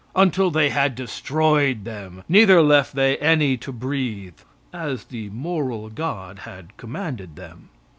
]until 0.15 0.49
they 0.49 0.71
had 0.71 0.95
destroyed 0.95 1.83
them, 1.85 2.23
neither 2.27 2.59
left 2.63 2.95
they 2.95 3.17
any 3.19 3.55
to 3.55 3.71
breathe. 3.71 4.37
[As 4.73 5.03
the 5.03 5.29
moral 5.29 5.89
god 5.91 6.39
had 6.39 6.75
commanded 6.75 7.35
them. 7.35 7.69